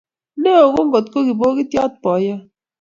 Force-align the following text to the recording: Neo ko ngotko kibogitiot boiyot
Neo 0.41 0.65
ko 0.75 0.81
ngotko 0.87 1.17
kibogitiot 1.27 1.93
boiyot 2.03 2.41